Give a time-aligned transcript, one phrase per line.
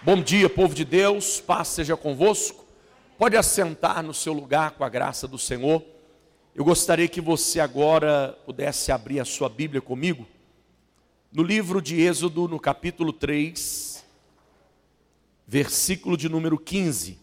[0.00, 2.64] Bom dia, povo de Deus, paz seja convosco.
[3.18, 5.84] Pode assentar no seu lugar com a graça do Senhor.
[6.54, 10.24] Eu gostaria que você agora pudesse abrir a sua Bíblia comigo.
[11.32, 14.04] No livro de Êxodo, no capítulo 3,
[15.44, 17.18] versículo de número 15.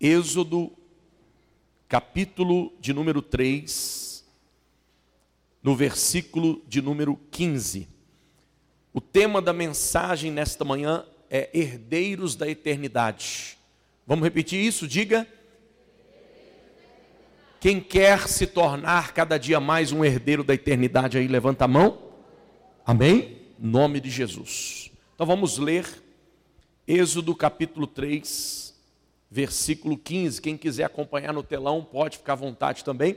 [0.00, 0.70] Êxodo,
[1.88, 4.24] capítulo de número 3,
[5.60, 7.93] no versículo de número 15.
[8.94, 13.58] O tema da mensagem nesta manhã é Herdeiros da Eternidade.
[14.06, 14.86] Vamos repetir isso?
[14.86, 15.26] Diga.
[17.58, 21.98] Quem quer se tornar cada dia mais um herdeiro da eternidade aí, levanta a mão.
[22.86, 23.38] Amém?
[23.58, 24.92] Nome de Jesus.
[25.16, 25.84] Então vamos ler
[26.86, 28.74] Êxodo capítulo 3,
[29.28, 30.40] versículo 15.
[30.40, 33.16] Quem quiser acompanhar no telão, pode ficar à vontade também.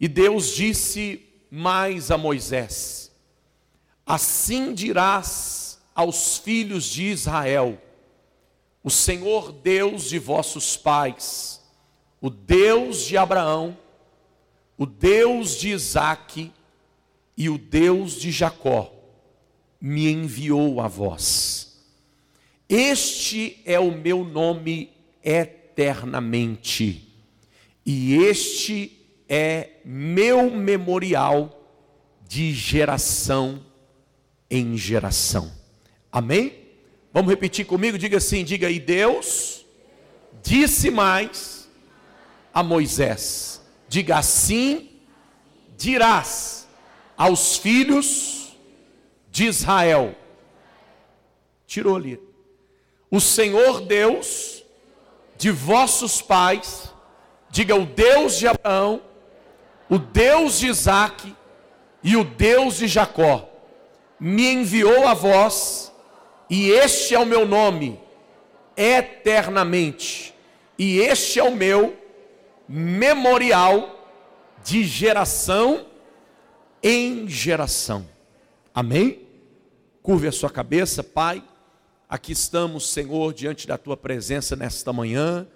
[0.00, 3.09] E Deus disse mais a Moisés:
[4.10, 7.80] Assim dirás aos filhos de Israel:
[8.82, 11.62] O Senhor Deus de vossos pais,
[12.20, 13.78] o Deus de Abraão,
[14.76, 16.50] o Deus de Isaque
[17.36, 18.92] e o Deus de Jacó,
[19.80, 21.80] me enviou a vós.
[22.68, 24.90] Este é o meu nome
[25.22, 27.14] eternamente,
[27.86, 28.90] e este
[29.28, 31.64] é meu memorial
[32.26, 33.69] de geração
[34.50, 35.52] em geração.
[36.10, 36.68] Amém?
[37.12, 37.96] Vamos repetir comigo?
[37.96, 39.64] Diga assim: diga aí, Deus
[40.42, 41.68] disse mais
[42.52, 44.90] a Moisés: diga assim,
[45.76, 46.66] dirás
[47.16, 48.56] aos filhos
[49.30, 50.16] de Israel.
[51.66, 52.20] Tirou ali.
[53.10, 54.64] O Senhor Deus
[55.36, 56.92] de vossos pais,
[57.50, 59.02] diga o Deus de Abraão,
[59.88, 61.34] o Deus de Isaac
[62.02, 63.49] e o Deus de Jacó
[64.20, 65.90] me enviou a vós,
[66.48, 67.98] e este é o meu nome,
[68.76, 70.34] eternamente,
[70.78, 71.96] e este é o meu
[72.68, 73.96] memorial
[74.62, 75.86] de geração
[76.82, 78.06] em geração.
[78.74, 79.22] Amém?
[80.02, 81.42] Curve a sua cabeça, Pai.
[82.08, 85.46] Aqui estamos, Senhor, diante da tua presença nesta manhã,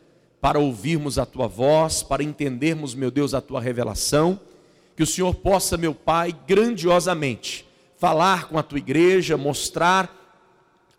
[0.41, 4.39] para ouvirmos a tua voz, para entendermos, meu Deus, a tua revelação.
[4.97, 7.67] Que o Senhor possa, meu Pai, grandiosamente
[8.05, 10.15] falar com a tua igreja, mostrar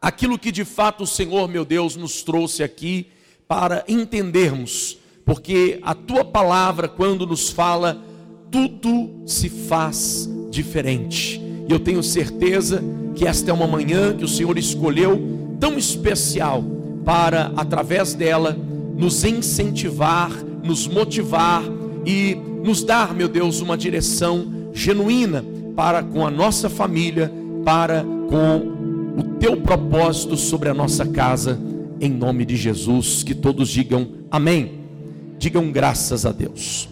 [0.02, 3.10] aquilo que de fato o Senhor, meu Deus, nos trouxe aqui
[3.48, 8.04] para entendermos, porque a tua palavra, quando nos fala,
[8.50, 11.40] tudo se faz diferente.
[11.70, 12.84] E eu tenho certeza
[13.14, 16.64] que esta é uma manhã que o Senhor escolheu tão especial
[17.06, 18.58] para, através dela,
[18.98, 20.32] nos incentivar,
[20.64, 21.62] nos motivar
[22.04, 22.34] e
[22.64, 27.32] nos dar, meu Deus, uma direção genuína para com a nossa família,
[27.64, 31.60] para com o teu propósito sobre a nossa casa,
[32.00, 33.24] em nome de Jesus.
[33.24, 34.80] Que todos digam amém.
[35.38, 36.88] Digam graças a Deus.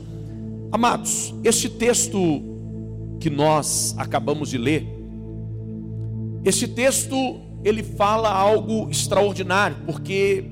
[0.71, 2.41] Amados, este texto
[3.19, 4.85] que nós acabamos de ler,
[6.43, 10.43] este texto ele fala algo extraordinário, porque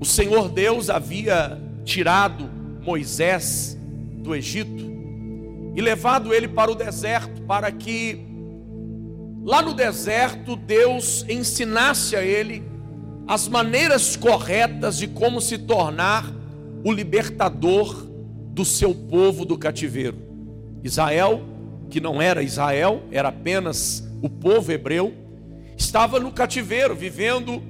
[0.00, 2.48] o Senhor Deus havia tirado
[2.84, 3.78] Moisés
[4.16, 4.91] do Egito
[5.74, 8.26] e levado ele para o deserto, para que
[9.42, 12.62] lá no deserto Deus ensinasse a ele
[13.26, 16.30] as maneiras corretas de como se tornar
[16.84, 18.06] o libertador
[18.52, 20.18] do seu povo do cativeiro.
[20.82, 21.42] Israel,
[21.88, 25.14] que não era Israel, era apenas o povo hebreu,
[25.76, 27.62] estava no cativeiro, vivendo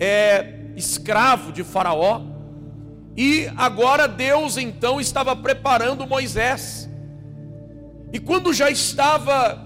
[0.00, 2.22] é, escravo de Faraó,
[3.16, 6.88] e agora Deus então estava preparando Moisés
[8.12, 9.58] e quando já estava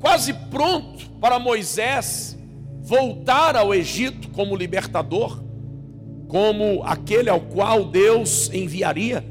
[0.00, 2.36] quase pronto para Moisés
[2.80, 5.42] voltar ao Egito como libertador,
[6.26, 9.24] como aquele ao qual Deus enviaria,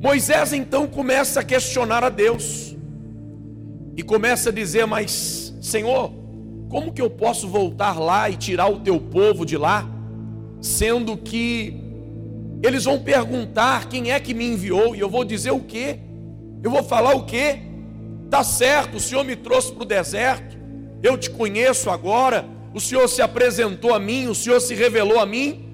[0.00, 2.76] Moisés então começa a questionar a Deus
[3.96, 6.12] e começa a dizer: Mas, Senhor,
[6.68, 9.86] como que eu posso voltar lá e tirar o teu povo de lá,
[10.60, 11.74] sendo que
[12.62, 15.98] eles vão perguntar quem é que me enviou e eu vou dizer o quê?
[16.62, 17.60] Eu vou falar o quê?
[18.30, 20.56] Tá certo, o Senhor me trouxe para o deserto,
[21.02, 25.26] eu te conheço agora, o Senhor se apresentou a mim, o Senhor se revelou a
[25.26, 25.68] mim,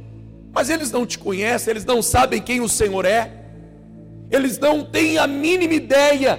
[0.52, 3.30] mas eles não te conhecem, eles não sabem quem o Senhor é,
[4.30, 6.38] eles não têm a mínima ideia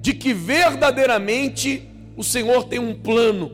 [0.00, 3.52] de que verdadeiramente o Senhor tem um plano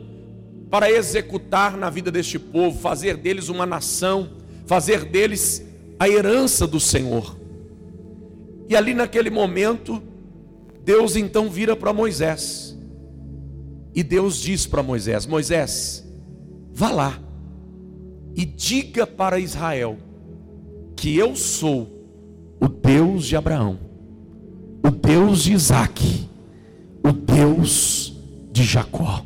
[0.71, 4.31] para executar na vida deste povo, fazer deles uma nação,
[4.65, 5.63] fazer deles
[5.99, 7.44] a herança do Senhor.
[8.67, 10.01] E ali naquele momento,
[10.83, 12.77] Deus então vira para Moisés
[13.93, 16.05] E Deus diz para Moisés: Moisés,
[16.73, 17.19] vá lá
[18.35, 19.97] e diga para Israel
[20.95, 21.89] que eu sou
[22.59, 23.79] o Deus de Abraão,
[24.83, 26.29] o Deus de Isaac,
[27.03, 28.13] o Deus
[28.51, 29.25] de Jacó.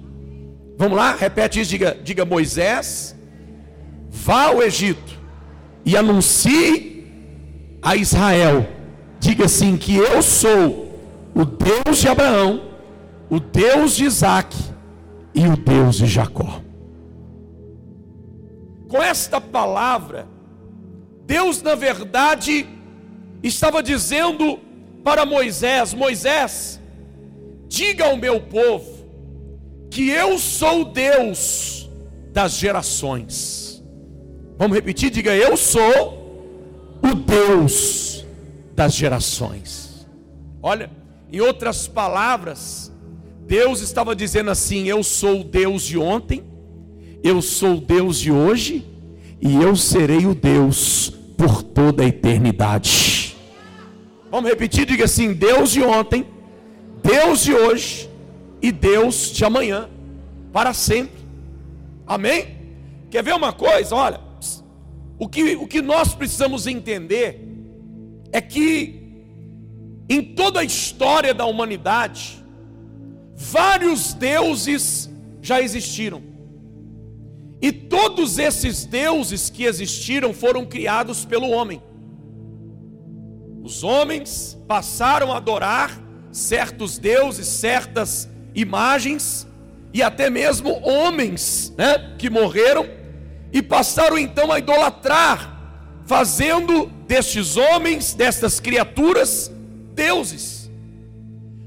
[0.78, 3.16] Vamos lá, repete isso, diga, diga Moisés,
[4.10, 5.20] vá ao Egito
[5.86, 7.08] e anuncie
[7.82, 8.68] a Israel,
[9.20, 10.88] diga assim: que eu sou
[11.36, 12.62] o Deus de Abraão,
[13.30, 14.56] o Deus de Isaac
[15.34, 16.62] e o Deus de Jacó.
[18.88, 20.28] Com esta palavra,
[21.26, 22.68] Deus, na verdade,
[23.44, 24.60] estava dizendo
[25.04, 26.82] para Moisés: Moisés,
[27.68, 29.00] diga ao meu povo
[29.92, 31.90] que eu sou Deus
[32.32, 33.84] das gerações.
[34.58, 35.10] Vamos repetir?
[35.12, 38.09] Diga: Eu sou o Deus
[38.80, 40.08] das gerações.
[40.64, 40.90] Olha,
[41.30, 42.90] em outras palavras,
[43.46, 46.46] Deus estava dizendo assim: Eu sou o Deus de ontem,
[47.22, 48.86] eu sou o Deus de hoje,
[49.42, 53.36] e eu serei o Deus por toda a eternidade.
[54.32, 56.26] Vamos repetir, diga assim: Deus de ontem,
[57.04, 58.10] Deus de hoje
[58.62, 59.90] e Deus de amanhã,
[60.54, 61.20] para sempre.
[62.08, 62.56] Amém?
[63.12, 63.94] Quer ver uma coisa?
[63.94, 64.22] Olha,
[65.18, 67.49] o que, o que nós precisamos entender
[68.32, 69.00] é que
[70.10, 72.44] em toda a história da humanidade,
[73.36, 75.10] vários deuses
[75.42, 76.24] já existiram.
[77.62, 81.82] E todos esses deuses que existiram foram criados pelo homem.
[83.62, 86.02] Os homens passaram a adorar
[86.32, 89.48] certos deuses, certas imagens,
[89.94, 92.88] e até mesmo homens né, que morreram,
[93.52, 95.59] e passaram então a idolatrar,
[96.10, 99.52] fazendo destes homens, destas criaturas,
[99.94, 100.68] deuses.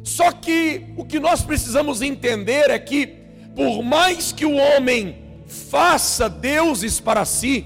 [0.03, 3.07] Só que o que nós precisamos entender é que,
[3.55, 5.15] por mais que o homem
[5.47, 7.65] faça deuses para si,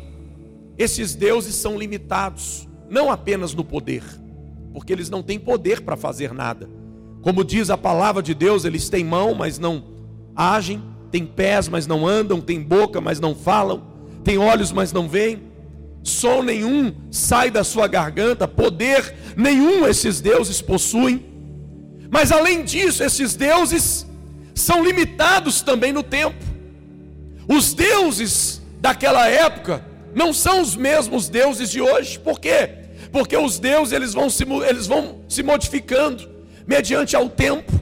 [0.76, 4.02] esses deuses são limitados, não apenas no poder,
[4.75, 6.69] porque eles não têm poder para fazer nada.
[7.23, 9.82] Como diz a palavra de Deus, eles têm mão, mas não
[10.37, 13.82] agem, têm pés, mas não andam, têm boca, mas não falam,
[14.23, 15.45] têm olhos, mas não veem,
[16.06, 21.25] som nenhum sai da sua garganta, poder nenhum esses deuses possuem.
[22.08, 24.06] Mas além disso, esses deuses
[24.55, 26.44] são limitados também no tempo.
[27.49, 32.19] Os deuses daquela época não são os mesmos deuses de hoje.
[32.19, 32.70] Por quê?
[33.11, 36.29] Porque os deuses eles vão se, eles vão se modificando
[36.67, 37.73] mediante ao tempo,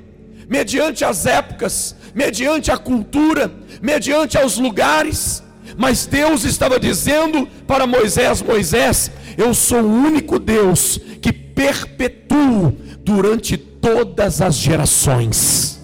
[0.49, 5.43] mediante as épocas, mediante a cultura, mediante aos lugares.
[5.77, 13.57] Mas Deus estava dizendo para Moisés: Moisés, eu sou o único Deus que perpetuo durante
[13.57, 15.81] todas as gerações.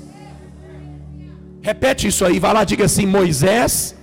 [1.63, 3.95] Repete isso aí, vai lá, diga assim: Moisés,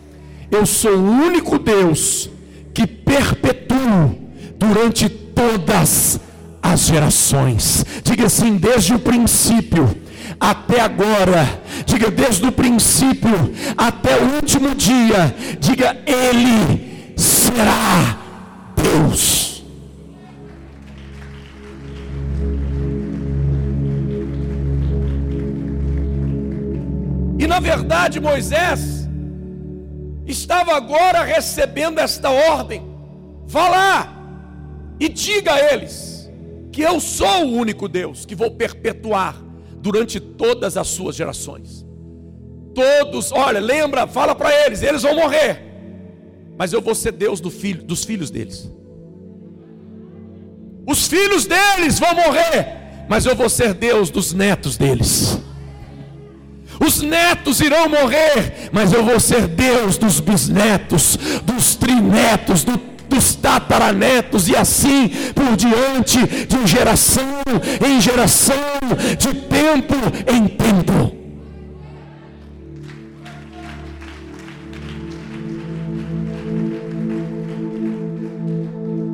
[0.51, 2.30] eu sou o único Deus
[2.74, 4.16] que perpetuo
[4.57, 6.19] durante todas
[6.62, 7.86] as gerações.
[8.04, 9.95] Diga assim, desde o princípio
[10.39, 18.18] até agora, diga desde o princípio até o último dia, diga Ele será
[18.75, 19.47] Deus.
[27.57, 29.09] na verdade Moisés
[30.28, 32.83] estava agora recebendo esta ordem:
[33.47, 34.13] vá lá
[34.99, 36.30] e diga a eles
[36.71, 39.46] que eu sou o único Deus que vou perpetuar
[39.87, 41.85] durante todas as suas gerações.
[42.75, 45.63] Todos, olha, lembra, fala para eles, eles vão morrer,
[46.57, 48.69] mas eu vou ser Deus do filho, dos filhos deles.
[50.85, 55.39] Os filhos deles vão morrer, mas eu vou ser Deus dos netos deles.
[56.85, 62.77] Os netos irão morrer, mas eu vou ser Deus dos bisnetos, dos trinetos, do,
[63.18, 67.42] dos tataranetos, e assim por diante, de geração
[67.86, 68.56] em geração,
[69.18, 69.95] de tempo
[70.31, 71.18] em tempo.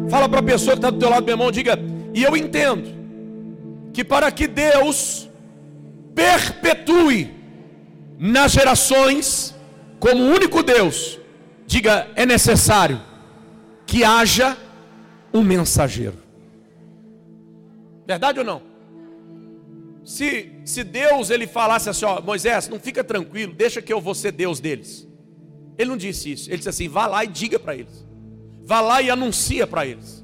[0.10, 1.80] Fala para a pessoa que está do teu lado, meu irmão, diga,
[2.14, 2.90] e eu entendo
[3.94, 5.30] que para que Deus
[6.14, 7.32] perpetue
[8.20, 9.56] nas gerações,
[9.98, 11.20] como único Deus,
[11.66, 13.13] diga: é necessário
[13.86, 14.58] que haja
[15.34, 16.18] um mensageiro.
[18.06, 18.62] Verdade ou não?
[20.04, 24.14] Se, se Deus ele falasse assim, ó, Moisés, não fica tranquilo, deixa que eu vou
[24.14, 25.08] ser Deus deles.
[25.78, 26.50] Ele não disse isso.
[26.50, 28.06] Ele disse assim: vá lá e diga para eles.
[28.64, 30.24] Vá lá e anuncia para eles.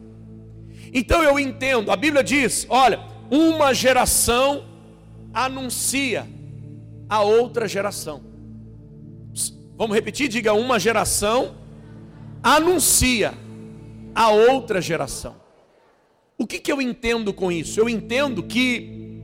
[0.94, 3.00] Então eu entendo, a Bíblia diz: olha,
[3.32, 4.66] uma geração
[5.34, 6.28] anuncia
[7.08, 8.22] a outra geração.
[9.78, 10.28] Vamos repetir?
[10.28, 11.56] Diga: uma geração
[12.44, 13.34] anuncia
[14.14, 15.36] a outra geração.
[16.38, 17.80] O que, que eu entendo com isso?
[17.80, 19.22] Eu entendo que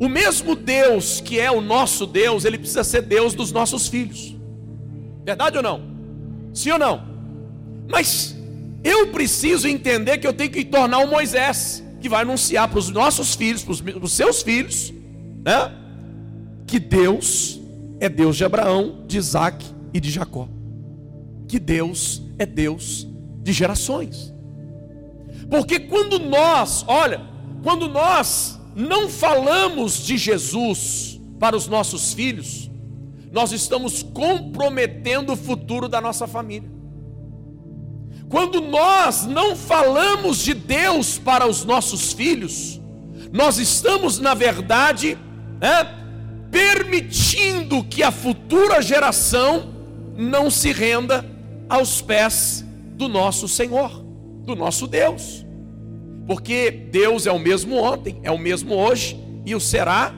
[0.00, 4.34] o mesmo Deus que é o nosso Deus, ele precisa ser Deus dos nossos filhos.
[5.24, 5.82] Verdade ou não?
[6.54, 7.06] Sim ou não?
[7.88, 8.34] Mas
[8.82, 12.88] eu preciso entender que eu tenho que tornar um Moisés que vai anunciar para os
[12.88, 14.92] nossos filhos, para os seus filhos,
[15.44, 15.72] né?
[16.66, 17.60] Que Deus
[18.00, 20.48] é Deus de Abraão, de Isaac e de Jacó.
[21.46, 23.06] Que Deus é Deus
[23.42, 24.32] de gerações.
[25.50, 27.20] Porque quando nós, olha,
[27.62, 32.70] quando nós não falamos de Jesus para os nossos filhos,
[33.30, 36.70] nós estamos comprometendo o futuro da nossa família.
[38.28, 42.80] Quando nós não falamos de Deus para os nossos filhos,
[43.30, 45.18] nós estamos, na verdade,
[45.60, 46.02] né,
[46.50, 49.74] permitindo que a futura geração
[50.16, 51.24] não se renda
[51.68, 52.64] aos pés
[53.02, 53.90] do nosso Senhor,
[54.44, 55.44] do nosso Deus.
[56.24, 60.14] Porque Deus é o mesmo ontem, é o mesmo hoje e o será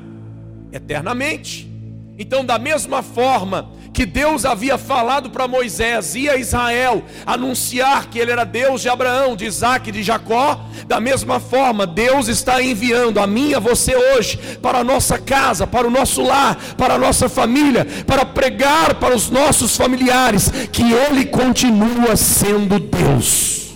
[0.71, 1.71] eternamente.
[2.19, 8.19] Então, da mesma forma que Deus havia falado para Moisés e a Israel anunciar que
[8.19, 12.61] ele era Deus de Abraão, de Isaac e de Jacó, da mesma forma, Deus está
[12.61, 16.57] enviando a mim e a você hoje para a nossa casa, para o nosso lar,
[16.77, 23.75] para a nossa família, para pregar para os nossos familiares que Ele continua sendo Deus.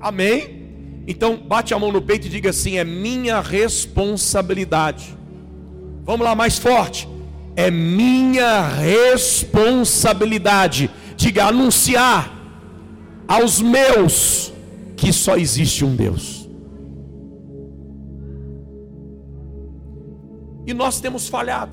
[0.00, 0.56] Amém?
[1.06, 5.16] Então, bate a mão no peito e diga assim: é minha responsabilidade.
[6.04, 7.08] Vamos lá, mais forte
[7.56, 12.30] é minha responsabilidade, diga, anunciar
[13.26, 14.52] aos meus
[14.96, 16.48] que só existe um Deus.
[20.66, 21.72] E nós temos falhado.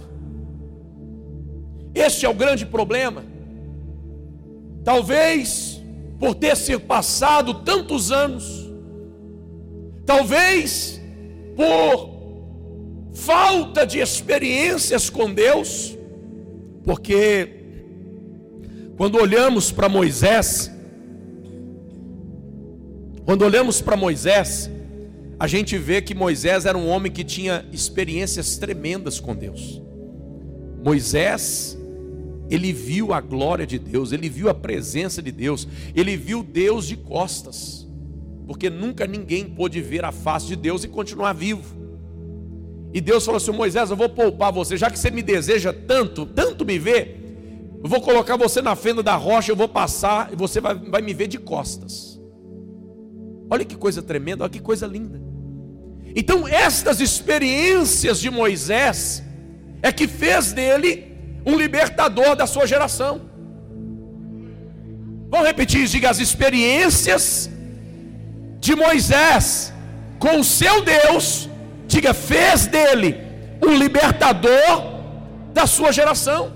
[1.93, 3.23] Este é o grande problema.
[4.83, 5.81] Talvez
[6.19, 8.71] por ter se passado tantos anos,
[10.05, 11.01] talvez
[11.55, 12.12] por
[13.13, 15.97] falta de experiências com Deus,
[16.83, 17.63] porque
[18.97, 20.71] quando olhamos para Moisés,
[23.25, 24.69] quando olhamos para Moisés,
[25.39, 29.81] a gente vê que Moisés era um homem que tinha experiências tremendas com Deus.
[30.83, 31.77] Moisés,
[32.49, 36.87] ele viu a glória de Deus, ele viu a presença de Deus, ele viu Deus
[36.87, 37.87] de costas,
[38.45, 41.82] porque nunca ninguém pôde ver a face de Deus e continuar vivo.
[42.93, 46.25] E Deus falou assim: Moisés, eu vou poupar você, já que você me deseja tanto,
[46.25, 50.35] tanto me ver, eu vou colocar você na fenda da rocha, eu vou passar e
[50.35, 52.21] você vai, vai me ver de costas.
[53.49, 55.19] Olha que coisa tremenda, olha que coisa linda.
[56.15, 59.23] Então, estas experiências de Moisés
[59.81, 61.11] é que fez dele
[61.45, 63.21] um libertador da sua geração.
[65.29, 67.49] Vamos repetir, diga as experiências
[68.59, 69.73] de Moisés
[70.19, 71.49] com o seu Deus
[71.93, 73.19] diga, fez dele
[73.61, 74.93] um libertador
[75.53, 76.51] da sua geração.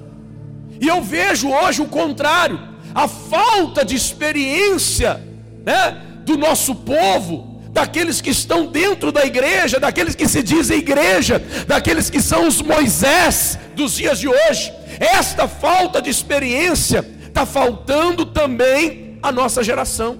[0.81, 2.59] E eu vejo hoje o contrário,
[2.93, 5.21] a falta de experiência,
[5.65, 11.39] né, do nosso povo, daqueles que estão dentro da igreja, daqueles que se dizem igreja,
[11.67, 14.73] daqueles que são os Moisés dos dias de hoje.
[14.99, 20.17] Esta falta de experiência está faltando também a nossa geração.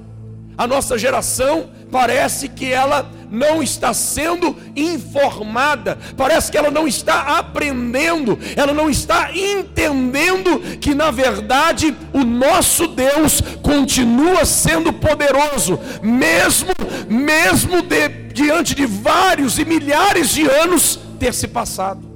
[0.56, 7.38] A nossa geração parece que ela não está sendo informada, parece que ela não está
[7.38, 16.74] aprendendo, ela não está entendendo que na verdade o nosso Deus continua sendo poderoso, mesmo
[17.08, 22.07] mesmo de, diante de vários e milhares de anos ter se passado.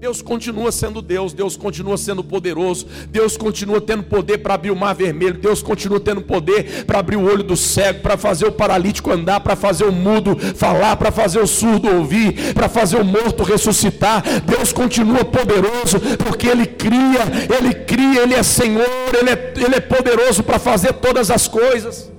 [0.00, 4.76] Deus continua sendo Deus, Deus continua sendo poderoso, Deus continua tendo poder para abrir o
[4.76, 8.52] mar vermelho, Deus continua tendo poder para abrir o olho do cego, para fazer o
[8.52, 13.04] paralítico andar, para fazer o mudo falar, para fazer o surdo ouvir, para fazer o
[13.04, 14.22] morto ressuscitar.
[14.40, 17.20] Deus continua poderoso, porque Ele cria,
[17.54, 22.10] Ele cria, Ele é Senhor, Ele é, Ele é poderoso para fazer todas as coisas.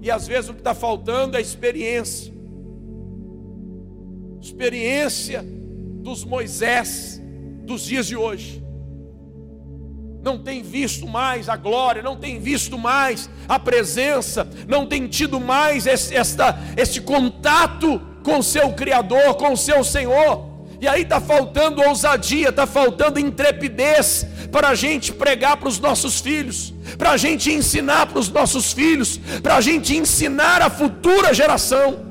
[0.00, 2.32] E às vezes o que está faltando é experiência.
[4.40, 5.55] Experiência
[6.06, 7.20] dos Moisés
[7.64, 8.62] dos dias de hoje.
[10.22, 15.40] Não tem visto mais a glória, não tem visto mais a presença, não tem tido
[15.40, 20.46] mais esse, esta, este contato com o seu Criador, com o seu Senhor.
[20.80, 26.20] E aí está faltando ousadia, está faltando intrepidez para a gente pregar para os nossos
[26.20, 31.34] filhos, para a gente ensinar para os nossos filhos, para a gente ensinar a futura
[31.34, 32.06] geração.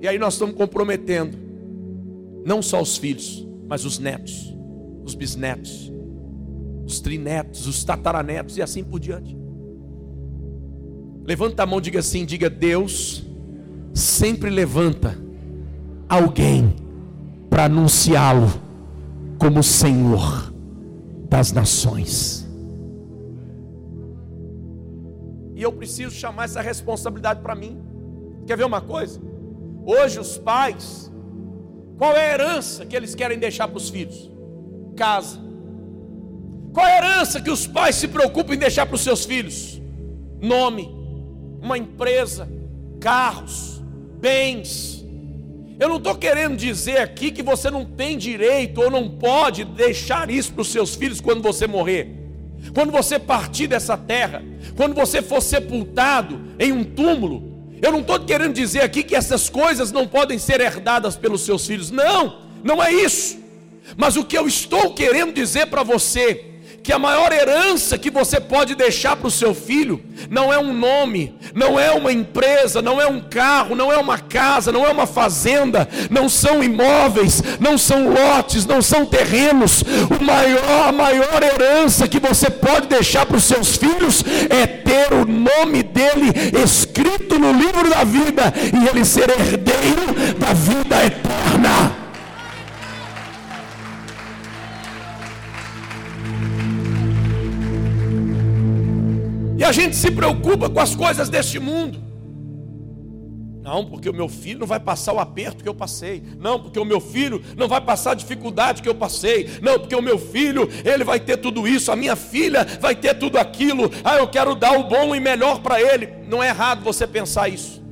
[0.00, 1.47] E aí nós estamos comprometendo
[2.48, 4.56] não só os filhos, mas os netos,
[5.04, 5.92] os bisnetos,
[6.86, 9.36] os trinetos, os tataranetos e assim por diante.
[11.26, 13.22] Levanta a mão, diga assim, diga Deus
[13.92, 15.18] sempre levanta
[16.08, 16.74] alguém
[17.50, 18.48] para anunciá-lo
[19.38, 20.50] como Senhor
[21.28, 22.48] das nações.
[25.54, 27.78] E eu preciso chamar essa responsabilidade para mim.
[28.46, 29.20] Quer ver uma coisa?
[29.84, 31.12] Hoje os pais,
[31.98, 34.30] qual é a herança que eles querem deixar para os filhos?
[34.96, 35.40] Casa.
[36.72, 39.82] Qual é a herança que os pais se preocupam em deixar para os seus filhos?
[40.40, 40.88] Nome,
[41.60, 42.48] uma empresa,
[43.00, 43.82] carros,
[44.20, 45.04] bens.
[45.80, 50.30] Eu não estou querendo dizer aqui que você não tem direito ou não pode deixar
[50.30, 52.14] isso para os seus filhos quando você morrer.
[52.74, 54.42] Quando você partir dessa terra,
[54.76, 59.48] quando você for sepultado em um túmulo, eu não estou querendo dizer aqui que essas
[59.48, 61.90] coisas não podem ser herdadas pelos seus filhos.
[61.90, 63.38] Não, não é isso.
[63.96, 66.47] Mas o que eu estou querendo dizer para você
[66.82, 70.72] que a maior herança que você pode deixar para o seu filho não é um
[70.72, 74.90] nome, não é uma empresa, não é um carro, não é uma casa, não é
[74.90, 79.82] uma fazenda, não são imóveis, não são lotes, não são terrenos.
[79.82, 85.12] O maior, a maior herança que você pode deixar para os seus filhos é ter
[85.12, 86.32] o nome dele
[86.64, 92.07] escrito no livro da vida e ele ser herdeiro da vida eterna.
[99.68, 102.08] A gente se preocupa com as coisas deste mundo.
[103.62, 106.22] Não, porque o meu filho não vai passar o aperto que eu passei.
[106.40, 109.46] Não, porque o meu filho não vai passar a dificuldade que eu passei.
[109.60, 111.92] Não, porque o meu filho, ele vai ter tudo isso.
[111.92, 113.90] A minha filha vai ter tudo aquilo.
[114.02, 116.08] Ah, eu quero dar o bom e melhor para ele.
[116.26, 117.82] Não é errado você pensar isso.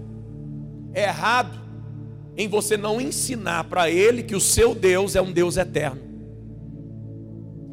[0.95, 1.61] É errado
[2.39, 6.01] em você não ensinar para ele que o seu Deus é um Deus eterno.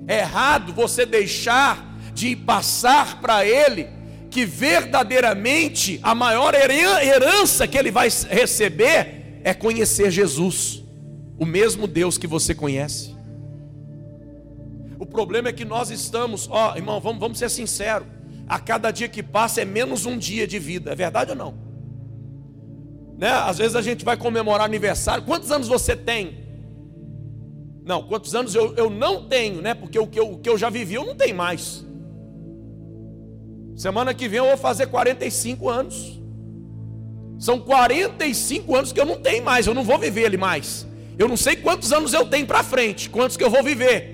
[0.10, 3.88] É errado você deixar de passar para ele
[4.34, 10.84] que verdadeiramente a maior herança que ele vai receber é conhecer Jesus,
[11.38, 13.16] o mesmo Deus que você conhece.
[14.98, 18.08] O problema é que nós estamos, ó, irmão, vamos, vamos ser sinceros,
[18.48, 21.54] a cada dia que passa é menos um dia de vida, é verdade ou não?
[23.16, 23.30] Né?
[23.30, 25.24] Às vezes a gente vai comemorar aniversário.
[25.24, 26.44] Quantos anos você tem?
[27.86, 29.76] Não, quantos anos eu, eu não tenho, né?
[29.76, 31.86] Porque o que, eu, o que eu já vivi eu não tenho mais.
[33.76, 36.22] Semana que vem eu vou fazer 45 anos.
[37.40, 40.88] São 45 anos que eu não tenho mais, eu não vou viver ele mais.
[41.18, 44.14] Eu não sei quantos anos eu tenho para frente, quantos que eu vou viver.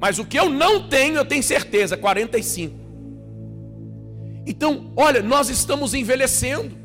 [0.00, 2.76] Mas o que eu não tenho, eu tenho certeza, 45.
[4.46, 6.82] Então, olha, nós estamos envelhecendo.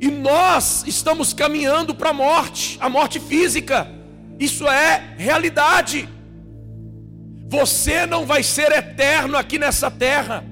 [0.00, 3.88] E nós estamos caminhando para a morte, a morte física.
[4.38, 6.08] Isso é realidade.
[7.48, 10.44] Você não vai ser eterno aqui nessa terra.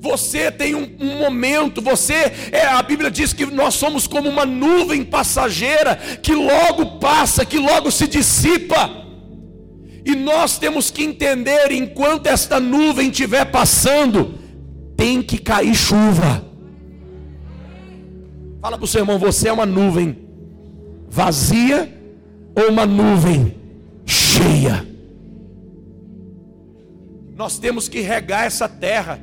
[0.00, 4.44] Você tem um, um, momento, você é, a Bíblia diz que nós somos como uma
[4.44, 9.06] nuvem passageira que logo passa, que logo se dissipa.
[10.04, 14.38] E nós temos que entender, enquanto esta nuvem estiver passando,
[14.96, 16.44] tem que cair chuva.
[18.60, 20.16] Fala para o seu irmão, você é uma nuvem
[21.08, 21.92] vazia
[22.54, 23.54] ou uma nuvem
[24.04, 24.86] cheia?
[27.36, 29.20] Nós temos que regar essa terra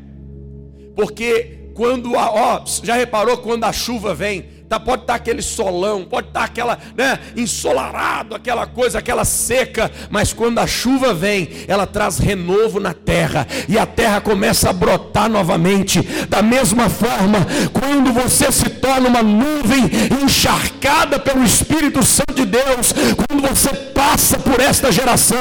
[0.96, 5.42] porque quando a, ó, já reparou quando a chuva vem, tá, pode estar tá aquele
[5.42, 11.14] solão, pode estar tá aquela, né, ensolarado, aquela coisa, aquela seca, mas quando a chuva
[11.14, 16.02] vem, ela traz renovo na terra e a terra começa a brotar novamente.
[16.28, 19.90] Da mesma forma, quando você se torna uma nuvem
[20.24, 22.94] encharcada pelo Espírito Santo de Deus,
[23.28, 25.38] quando você passa por esta geração,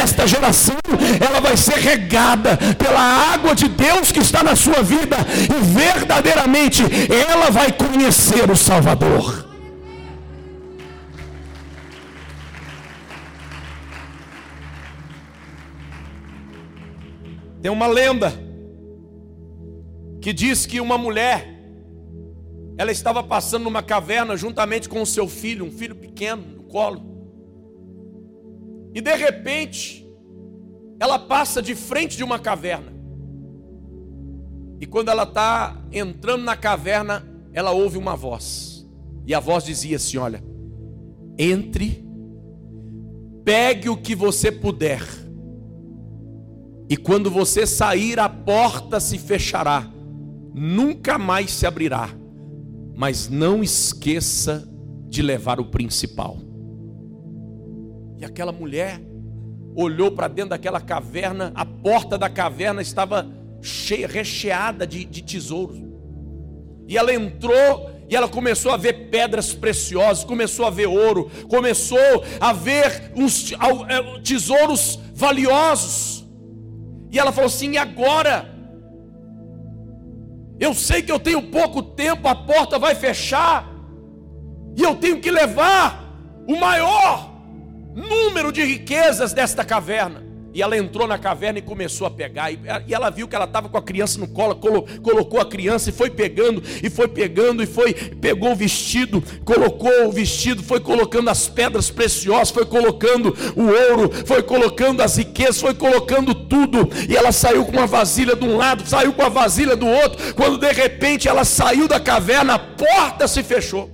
[0.00, 0.76] esta geração,
[1.20, 3.00] ela vai ser regada pela
[3.32, 6.82] água de Deus que está na sua vida e verdadeiramente
[7.28, 9.48] ela vai conhecer o Salvador.
[17.62, 18.30] Tem uma lenda
[20.20, 21.48] que diz que uma mulher
[22.76, 27.00] ela estava passando numa caverna juntamente com o seu filho, um filho pequeno no colo.
[28.94, 30.06] E de repente,
[31.00, 32.92] ela passa de frente de uma caverna.
[34.78, 38.86] E quando ela está entrando na caverna, ela ouve uma voz.
[39.26, 40.42] E a voz dizia assim: Olha,
[41.38, 42.04] entre,
[43.44, 45.02] pegue o que você puder,
[46.88, 49.86] e quando você sair, a porta se fechará,
[50.54, 52.08] nunca mais se abrirá,
[52.96, 54.66] mas não esqueça
[55.06, 56.38] de levar o principal.
[58.18, 59.00] E aquela mulher
[59.76, 63.28] olhou para dentro daquela caverna, a porta da caverna estava
[63.60, 65.87] cheia, recheada de, de tesouros.
[66.88, 72.24] E ela entrou e ela começou a ver pedras preciosas, começou a ver ouro, começou
[72.40, 73.12] a ver
[73.88, 76.26] é, tesouros valiosos.
[77.10, 78.56] E ela falou assim: e agora?
[80.58, 83.68] Eu sei que eu tenho pouco tempo, a porta vai fechar,
[84.76, 86.10] e eu tenho que levar
[86.48, 87.30] o maior
[87.94, 90.27] número de riquezas desta caverna.
[90.52, 92.50] E ela entrou na caverna e começou a pegar.
[92.52, 95.92] E ela viu que ela estava com a criança no colo, colocou a criança e
[95.92, 101.28] foi pegando, e foi pegando, e foi, pegou o vestido, colocou o vestido, foi colocando
[101.28, 106.88] as pedras preciosas, foi colocando o ouro, foi colocando as riquezas, foi colocando tudo.
[107.08, 110.34] E ela saiu com uma vasilha de um lado, saiu com a vasilha do outro.
[110.34, 113.90] Quando de repente ela saiu da caverna, a porta se fechou.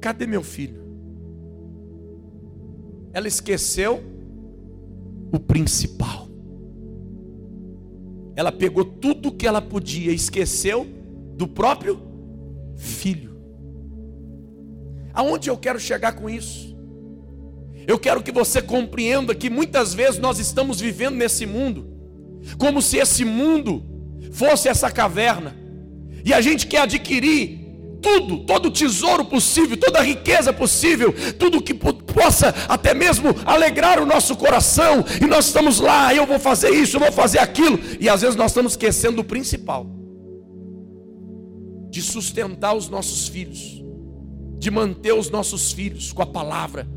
[0.00, 0.89] Cadê meu filho?
[3.12, 4.02] Ela esqueceu
[5.32, 6.28] o principal.
[8.36, 10.86] Ela pegou tudo que ela podia, esqueceu
[11.36, 12.00] do próprio
[12.76, 13.36] filho.
[15.12, 16.76] Aonde eu quero chegar com isso?
[17.86, 21.86] Eu quero que você compreenda que muitas vezes nós estamos vivendo nesse mundo,
[22.56, 23.82] como se esse mundo
[24.30, 25.56] fosse essa caverna,
[26.24, 27.59] e a gente quer adquirir
[28.00, 34.36] tudo, todo tesouro possível, toda riqueza possível, tudo que possa até mesmo alegrar o nosso
[34.36, 38.22] coração, e nós estamos lá, eu vou fazer isso, eu vou fazer aquilo, e às
[38.22, 39.86] vezes nós estamos esquecendo o principal,
[41.90, 43.82] de sustentar os nossos filhos,
[44.58, 46.88] de manter os nossos filhos com a palavra,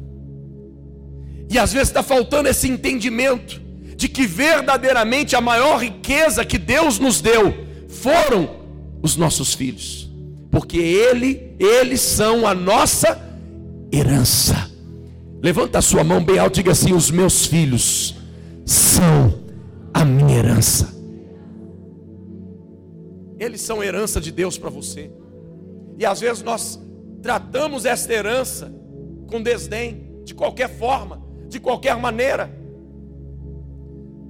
[1.50, 3.62] e às vezes está faltando esse entendimento
[3.96, 7.54] de que verdadeiramente a maior riqueza que Deus nos deu
[7.88, 8.64] foram
[9.04, 10.13] os nossos filhos
[10.54, 13.20] porque ele, eles são a nossa
[13.92, 14.70] herança.
[15.42, 18.16] Levanta a sua mão bem alto e diga assim: os meus filhos
[18.64, 19.34] são
[19.92, 20.94] a minha herança.
[23.40, 25.12] Eles são herança de Deus para você.
[25.98, 26.80] E às vezes nós
[27.24, 28.72] tratamos esta herança
[29.26, 32.56] com desdém, de qualquer forma, de qualquer maneira.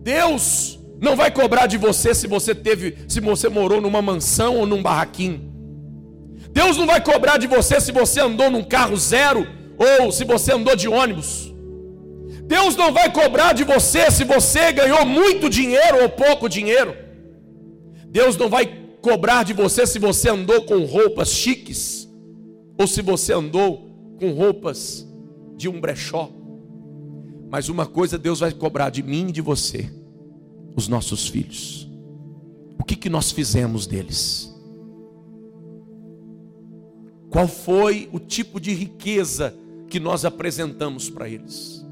[0.01, 4.65] Deus não vai cobrar de você se você teve, se você morou numa mansão ou
[4.65, 5.52] num barraquinho.
[6.53, 9.45] Deus não vai cobrar de você se você andou num carro zero
[9.99, 11.51] ou se você andou de ônibus.
[12.45, 16.95] Deus não vai cobrar de você se você ganhou muito dinheiro ou pouco dinheiro.
[18.05, 18.67] Deus não vai
[19.01, 22.07] cobrar de você se você andou com roupas chiques
[22.79, 25.07] ou se você andou com roupas
[25.57, 26.29] de um brechó.
[27.49, 29.91] Mas uma coisa Deus vai cobrar de mim e de você,
[30.75, 31.89] os nossos filhos.
[32.79, 34.52] O que, que nós fizemos deles?
[37.33, 39.55] Qual foi o tipo de riqueza
[39.89, 41.83] que nós apresentamos para eles?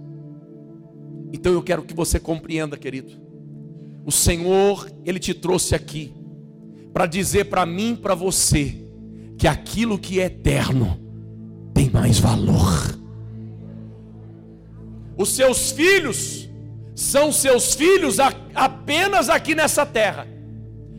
[1.34, 3.14] Então eu quero que você compreenda, querido.
[4.06, 6.14] O Senhor, Ele te trouxe aqui
[6.94, 8.86] para dizer para mim, para você,
[9.36, 11.00] que aquilo que é eterno
[11.74, 13.00] tem mais valor.
[15.18, 16.48] Os seus filhos
[16.94, 18.18] são seus filhos
[18.54, 20.28] apenas aqui nessa terra,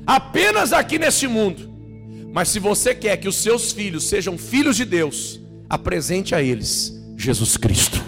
[0.05, 1.72] apenas aqui neste mundo.
[2.33, 6.99] Mas se você quer que os seus filhos sejam filhos de Deus, apresente a eles
[7.15, 8.03] Jesus Cristo.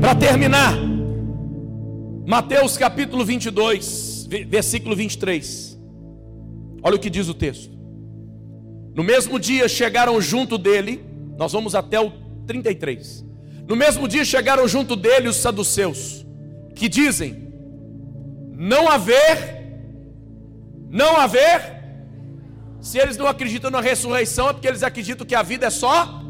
[0.00, 0.74] Para terminar,
[2.26, 5.78] Mateus capítulo 22, versículo 23.
[6.82, 7.70] Olha o que diz o texto.
[8.94, 11.04] No mesmo dia chegaram junto dele,
[11.36, 12.10] nós vamos até o
[12.46, 13.33] 33.
[13.66, 16.24] No mesmo dia chegaram junto dele os saduceus,
[16.74, 17.52] que dizem:
[18.52, 19.36] não haver,
[20.90, 21.72] não haver.
[22.80, 26.22] Se eles não acreditam na ressurreição, é porque eles acreditam que a vida é só,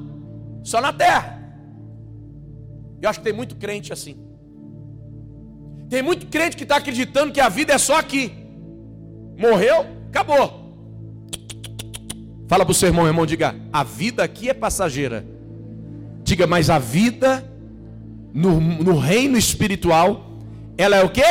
[0.63, 1.43] só na terra.
[3.03, 4.17] Eu acho que tem muito crente assim.
[5.91, 8.33] Tem muito crente que está acreditando que a vida é só aqui.
[9.37, 10.63] Morreu, acabou.
[12.47, 15.34] Fala para o seu irmão, irmão, diga: a vida aqui é passageira
[16.25, 17.45] Diga, mas a vida
[18.33, 20.41] no, no reino espiritual,
[20.77, 21.23] ela é o que?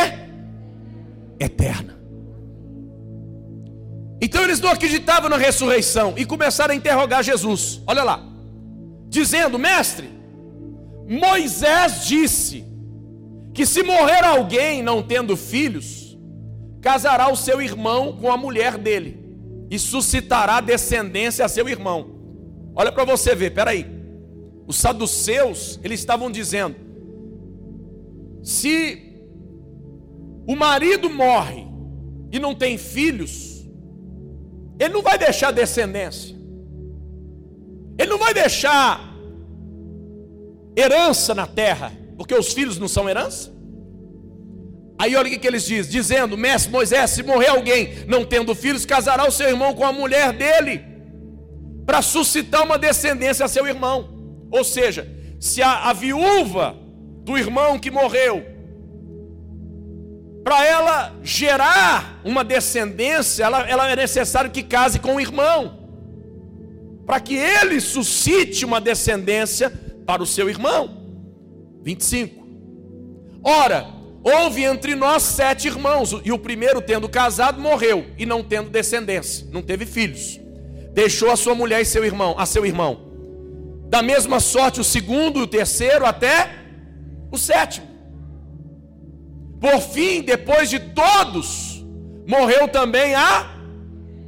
[1.37, 1.99] Eterna.
[4.21, 7.81] Então eles não acreditavam na ressurreição e começaram a interrogar Jesus.
[7.85, 8.23] Olha lá,
[9.09, 10.09] dizendo: Mestre,
[11.05, 12.63] Moisés disse
[13.53, 16.17] que se morrer alguém não tendo filhos,
[16.81, 19.19] casará o seu irmão com a mulher dele
[19.69, 22.15] e suscitará descendência a seu irmão.
[22.73, 23.92] Olha para você ver, peraí.
[24.65, 26.75] Os saduceus, eles estavam dizendo:
[28.41, 29.13] se
[30.47, 31.65] o marido morre
[32.31, 33.65] e não tem filhos,
[34.79, 36.35] ele não vai deixar descendência.
[37.97, 39.13] Ele não vai deixar
[40.75, 43.53] herança na terra, porque os filhos não são herança.
[44.99, 48.85] Aí olha o que, eles dizem: dizendo, mestre Moisés, se morrer alguém não tendo filhos,
[48.85, 50.81] casará o seu irmão com a mulher dele,
[51.85, 54.12] para suscitar uma descendência a seu irmão.
[54.53, 55.05] Ou seja,
[55.39, 56.77] se a, a viúva
[57.25, 58.45] do irmão que morreu,
[60.45, 65.83] para ela gerar uma descendência, ela, ela é necessário que case com o irmão
[67.05, 69.71] para que ele suscite uma descendência
[70.05, 71.01] para o seu irmão.
[71.83, 72.43] 25.
[73.43, 73.85] Ora,
[74.23, 79.45] houve entre nós sete irmãos, e o primeiro, tendo casado, morreu, e não tendo descendência,
[79.51, 80.39] não teve filhos.
[80.93, 83.02] Deixou a sua mulher e seu irmão, a seu irmão.
[83.93, 86.49] Da mesma sorte, o segundo o terceiro, até
[87.31, 87.85] o sétimo.
[89.61, 91.85] Por fim, depois de todos,
[92.27, 93.55] morreu também a,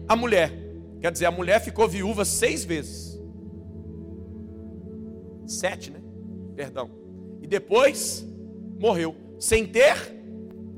[0.08, 0.54] a mulher.
[1.01, 3.19] Quer dizer, a mulher ficou viúva seis vezes.
[5.47, 5.99] Sete, né?
[6.56, 6.91] Perdão.
[7.41, 8.23] E depois
[8.80, 9.95] morreu, sem ter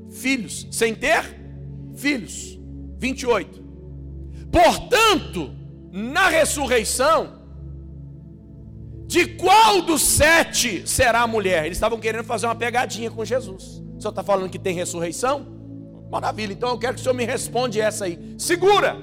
[0.08, 0.66] filhos.
[0.70, 1.24] Sem ter
[1.94, 2.58] filhos.
[2.96, 3.62] 28.
[4.50, 5.54] Portanto,
[5.92, 7.37] na ressurreição,
[9.08, 11.64] de qual dos sete será a mulher?
[11.64, 13.82] Eles estavam querendo fazer uma pegadinha com Jesus.
[13.96, 15.46] O senhor está falando que tem ressurreição?
[16.10, 18.34] Maravilha, então eu quero que o senhor me responda essa aí.
[18.36, 18.98] Segura!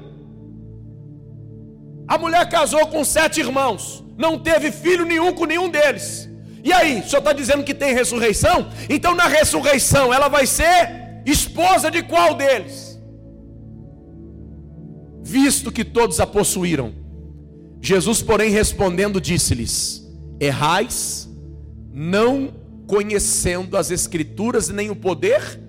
[2.07, 6.29] A mulher casou com sete irmãos, não teve filho nenhum com nenhum deles.
[6.63, 8.69] E aí, o senhor está dizendo que tem ressurreição?
[8.87, 13.01] Então, na ressurreição, ela vai ser esposa de qual deles?
[15.23, 17.04] Visto que todos a possuíram.
[17.85, 20.05] Jesus, porém, respondendo, disse-lhes:
[20.39, 21.29] Errais,
[21.93, 22.53] não
[22.87, 25.59] conhecendo as Escrituras nem o poder.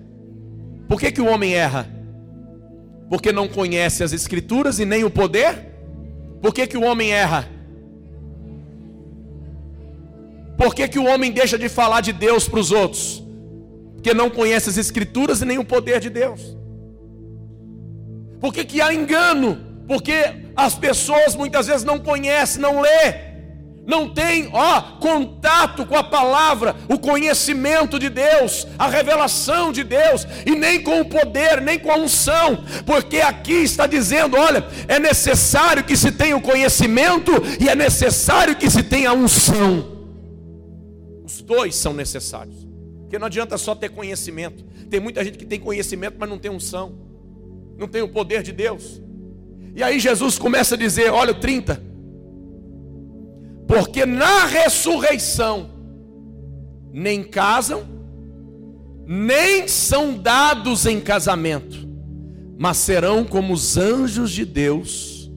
[0.87, 1.89] Por que, que o homem erra?
[3.09, 5.67] Porque não conhece as Escrituras e nem o poder
[6.41, 7.49] por que, que o homem erra?
[10.57, 13.23] Por que, que o homem deixa de falar de Deus para os outros?
[13.93, 16.55] Porque não conhece as Escrituras e nem o poder de Deus.
[18.39, 19.66] Por que, que há engano?
[19.87, 20.13] Porque
[20.55, 23.27] as pessoas muitas vezes não conhecem, não lê
[23.87, 30.27] não tem, ó, contato com a palavra, o conhecimento de Deus, a revelação de Deus,
[30.45, 34.99] e nem com o poder, nem com a unção, porque aqui está dizendo: olha, é
[34.99, 39.95] necessário que se tenha o conhecimento e é necessário que se tenha a unção.
[41.23, 42.67] Os dois são necessários,
[42.99, 44.65] porque não adianta só ter conhecimento.
[44.89, 46.93] Tem muita gente que tem conhecimento, mas não tem unção,
[47.77, 49.01] não tem o poder de Deus.
[49.77, 51.79] E aí Jesus começa a dizer: olha, o 30.
[53.67, 55.69] Porque na ressurreição
[56.91, 57.83] nem casam,
[59.05, 61.87] nem são dados em casamento,
[62.57, 65.31] mas serão como os anjos de Deus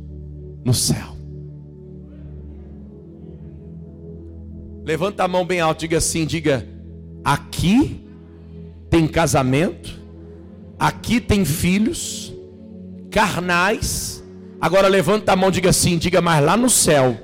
[0.64, 1.11] no céu.
[4.83, 6.66] Levanta a mão bem alto, diga assim, diga:
[7.22, 8.07] aqui
[8.88, 10.00] tem casamento,
[10.79, 12.33] aqui tem filhos
[13.11, 14.19] carnais.
[14.61, 17.18] Agora levanta a mão, diga assim, diga mas lá no céu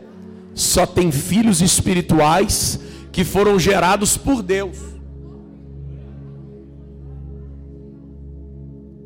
[0.54, 2.80] só tem filhos espirituais
[3.12, 4.78] que foram gerados por Deus.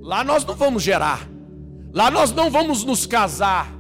[0.01, 1.29] Lá nós não vamos gerar.
[1.93, 3.73] Lá nós não vamos nos casar.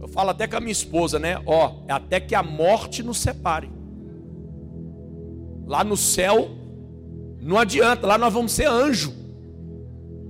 [0.00, 1.40] Eu falo até com a minha esposa, né?
[1.44, 3.70] Ó, é até que a morte nos separe.
[5.66, 6.50] Lá no céu
[7.40, 9.14] não adianta, lá nós vamos ser anjo.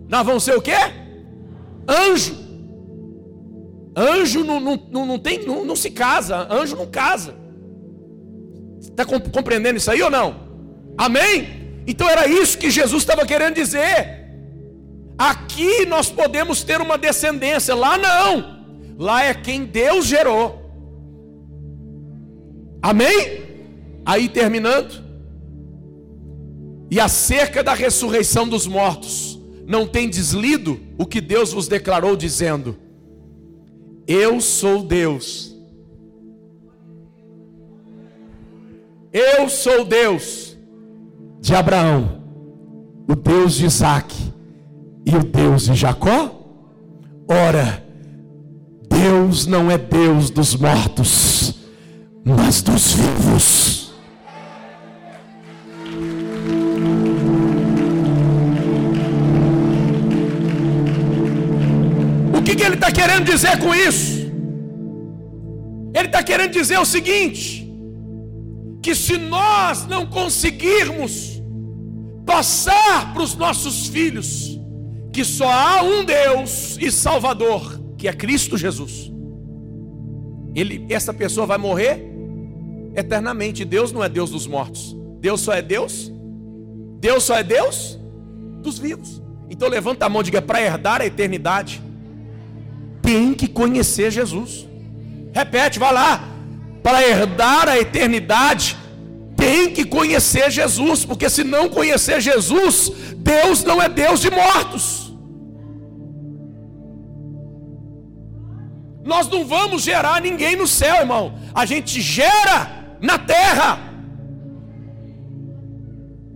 [0.09, 0.77] Nós vamos ser o quê?
[1.87, 2.48] Anjo.
[4.01, 7.35] Anjo não, não, não, tem, não, não se casa, anjo não casa.
[8.81, 10.37] Está compreendendo isso aí ou não?
[10.97, 11.83] Amém?
[11.85, 14.25] Então era isso que Jesus estava querendo dizer.
[15.19, 18.59] Aqui nós podemos ter uma descendência, lá não.
[18.97, 20.63] Lá é quem Deus gerou.
[22.81, 23.43] Amém?
[24.07, 25.05] Aí terminando.
[26.89, 32.79] E acerca da ressurreição dos mortos, não tem deslido o que Deus vos declarou, dizendo:
[34.09, 35.55] eu sou Deus.
[39.13, 40.57] Eu sou Deus
[41.41, 42.23] de Abraão,
[43.07, 44.15] o Deus de Isaac
[45.05, 46.35] e o Deus de Jacó.
[47.29, 47.87] Ora,
[48.89, 51.55] Deus não é Deus dos mortos,
[52.25, 53.88] mas dos vivos.
[62.99, 64.19] Querendo dizer com isso?
[65.95, 67.71] Ele está querendo dizer o seguinte:
[68.83, 71.43] que se nós não conseguirmos
[72.27, 74.59] passar para os nossos filhos
[75.13, 79.11] que só há um Deus e Salvador, que é Cristo Jesus.
[80.55, 82.05] Ele, essa pessoa vai morrer
[82.95, 83.65] eternamente.
[83.65, 84.97] Deus não é Deus dos mortos.
[85.21, 86.13] Deus só é Deus.
[87.01, 87.99] Deus só é Deus
[88.63, 89.23] dos vivos.
[89.51, 91.83] Então levanta a mão e diga: para herdar a eternidade,
[93.09, 94.69] tem que conhecer Jesus.
[95.33, 96.29] Repete, vai lá.
[96.83, 98.77] Para herdar a eternidade,
[99.35, 105.11] tem que conhecer Jesus, porque se não conhecer Jesus, Deus não é Deus de mortos.
[109.03, 111.33] Nós não vamos gerar ninguém no céu, irmão.
[111.55, 113.71] A gente gera na terra.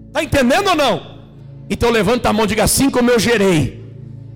[0.07, 1.19] Está entendendo ou não?
[1.69, 3.61] Então levanta a mão e diga assim como eu gerei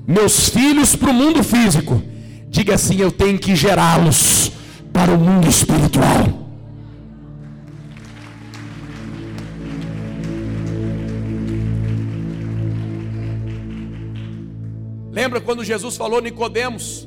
[0.06, 2.02] meus filhos para o mundo físico.
[2.56, 4.50] Diga assim, eu tenho que gerá-los
[4.90, 6.24] para o mundo espiritual.
[15.12, 17.06] Lembra quando Jesus falou Nicodemos?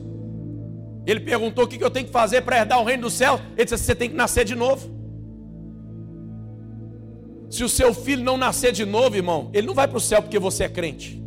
[1.07, 3.41] Ele perguntou o que eu tenho que fazer para herdar o reino do céu.
[3.57, 4.88] Ele disse: você tem que nascer de novo.
[7.49, 10.21] Se o seu filho não nascer de novo, irmão, ele não vai para o céu
[10.21, 11.18] porque você é crente.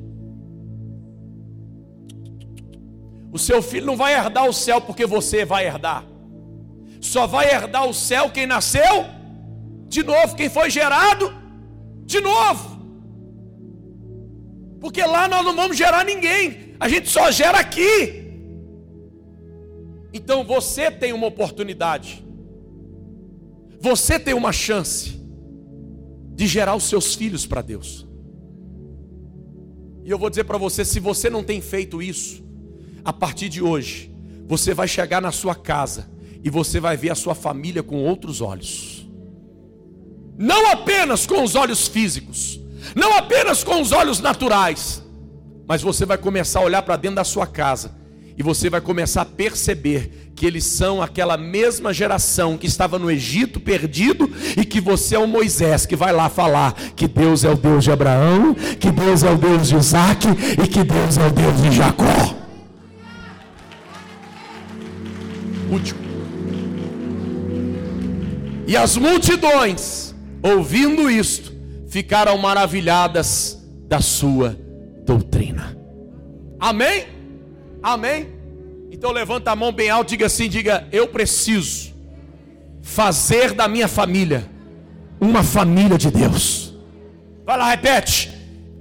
[3.32, 6.04] O seu filho não vai herdar o céu porque você vai herdar.
[7.00, 9.06] Só vai herdar o céu quem nasceu
[9.88, 11.32] de novo, quem foi gerado
[12.04, 12.72] de novo.
[14.80, 18.20] Porque lá nós não vamos gerar ninguém, a gente só gera aqui.
[20.12, 22.22] Então você tem uma oportunidade,
[23.80, 25.22] você tem uma chance
[26.34, 28.06] de gerar os seus filhos para Deus.
[30.04, 32.44] E eu vou dizer para você: se você não tem feito isso,
[33.04, 34.12] a partir de hoje,
[34.46, 36.10] você vai chegar na sua casa
[36.44, 39.08] e você vai ver a sua família com outros olhos.
[40.36, 42.60] Não apenas com os olhos físicos,
[42.94, 45.02] não apenas com os olhos naturais,
[45.66, 47.94] mas você vai começar a olhar para dentro da sua casa
[48.36, 53.10] e você vai começar a perceber que eles são aquela mesma geração que estava no
[53.10, 57.50] Egito perdido e que você é o Moisés que vai lá falar que Deus é
[57.50, 60.26] o Deus de Abraão, que Deus é o Deus de Isaac
[60.62, 62.41] e que Deus é o Deus de Jacó.
[68.66, 71.52] E as multidões, ouvindo isto,
[71.88, 74.58] ficaram maravilhadas da sua
[75.04, 75.76] doutrina.
[76.58, 77.06] Amém?
[77.82, 78.28] Amém?
[78.90, 81.92] Então levanta a mão bem alto, diga assim, diga: eu preciso
[82.80, 84.48] fazer da minha família
[85.20, 86.74] uma família de Deus.
[87.44, 88.30] Vai lá, repete.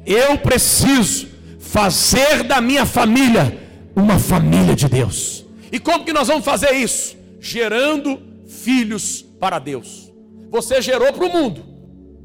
[0.05, 1.27] Eu preciso
[1.59, 3.57] fazer da minha família
[3.95, 5.40] uma família de Deus.
[5.71, 7.17] E como que nós vamos fazer isso?
[7.39, 10.11] Gerando filhos para Deus.
[10.49, 11.63] Você gerou para o mundo.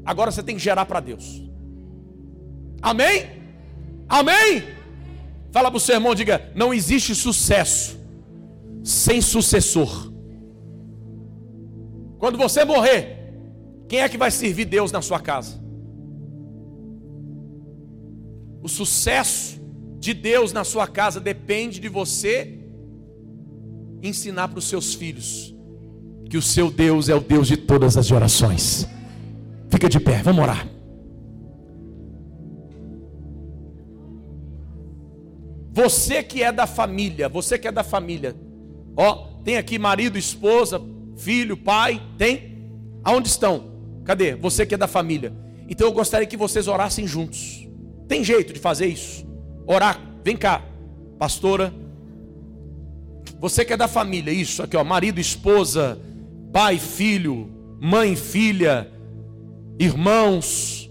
[0.05, 1.43] Agora você tem que gerar para Deus.
[2.81, 3.25] Amém?
[4.07, 4.63] Amém?
[5.51, 7.97] Fala para o seu irmão, diga: não existe sucesso
[8.83, 10.11] sem sucessor.
[12.19, 13.33] Quando você morrer,
[13.87, 15.61] quem é que vai servir Deus na sua casa?
[18.61, 19.59] O sucesso
[19.99, 22.66] de Deus na sua casa depende de você
[24.01, 25.55] ensinar para os seus filhos
[26.29, 28.87] que o seu Deus é o Deus de todas as gerações.
[29.69, 30.67] Fica de pé, vamos orar.
[35.71, 38.35] Você que é da família, você que é da família.
[38.95, 40.81] Ó, tem aqui marido, esposa,
[41.15, 42.71] filho, pai, tem?
[43.03, 43.71] Aonde estão?
[44.03, 44.35] Cadê?
[44.35, 45.33] Você que é da família.
[45.69, 47.67] Então eu gostaria que vocês orassem juntos.
[48.07, 49.25] Tem jeito de fazer isso?
[49.65, 50.01] Orar.
[50.23, 50.63] Vem cá,
[51.19, 51.73] pastora.
[53.39, 55.99] Você que é da família, isso aqui, ó, marido, esposa,
[56.51, 58.91] pai, filho, mãe, filha,
[59.79, 60.89] irmãos.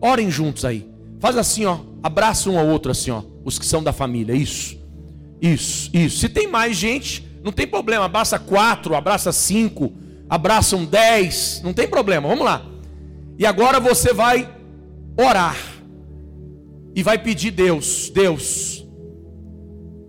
[0.00, 0.88] Orem juntos aí.
[1.20, 4.34] Faz assim, ó, abraça um ao outro assim, ó os que são da família.
[4.34, 4.78] Isso,
[5.40, 6.18] isso, isso.
[6.18, 8.04] Se tem mais gente, não tem problema.
[8.04, 9.92] Abraça quatro, abraça cinco,
[10.28, 12.28] abraçam dez, não tem problema.
[12.28, 12.64] Vamos lá.
[13.38, 14.48] E agora você vai
[15.18, 15.56] orar
[16.94, 18.84] e vai pedir Deus, Deus,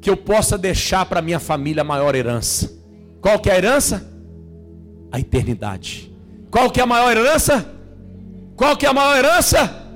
[0.01, 2.71] que eu possa deixar para minha família a maior herança.
[3.21, 4.09] Qual que é a herança?
[5.11, 6.11] A eternidade.
[6.49, 7.69] Qual que é a maior herança?
[8.55, 9.87] Qual que é a maior herança?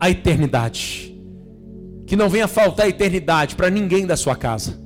[0.00, 1.08] A eternidade
[2.08, 4.80] que não venha faltar a eternidade para ninguém da sua casa.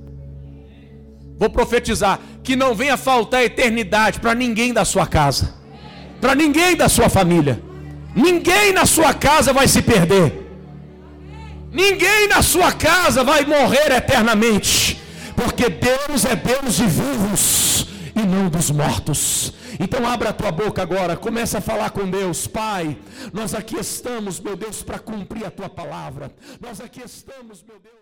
[1.38, 5.54] Vou profetizar que não venha faltar a eternidade para ninguém da sua casa,
[6.20, 7.62] para ninguém da sua família.
[8.14, 10.41] Ninguém na sua casa vai se perder.
[11.72, 15.00] Ninguém na sua casa vai morrer eternamente,
[15.34, 19.54] porque Deus é Deus de vivos e não dos mortos.
[19.80, 22.98] Então abra a tua boca agora, começa a falar com Deus, Pai.
[23.32, 26.30] Nós aqui estamos, meu Deus, para cumprir a tua palavra.
[26.60, 27.92] Nós aqui estamos, meu Deus.